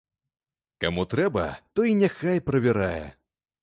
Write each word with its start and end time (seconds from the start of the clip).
Каму 0.85 1.05
трэба, 1.13 1.45
той 1.79 1.97
няхай 2.03 2.45
правярае. 2.53 3.09